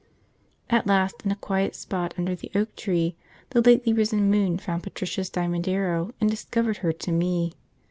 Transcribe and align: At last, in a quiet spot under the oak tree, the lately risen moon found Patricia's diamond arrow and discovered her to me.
At 0.67 0.87
last, 0.87 1.17
in 1.23 1.31
a 1.31 1.35
quiet 1.35 1.75
spot 1.75 2.15
under 2.17 2.33
the 2.33 2.49
oak 2.55 2.75
tree, 2.75 3.15
the 3.51 3.61
lately 3.61 3.93
risen 3.93 4.31
moon 4.31 4.57
found 4.57 4.81
Patricia's 4.81 5.29
diamond 5.29 5.67
arrow 5.67 6.11
and 6.19 6.27
discovered 6.27 6.77
her 6.77 6.91
to 6.91 7.11
me. 7.11 7.53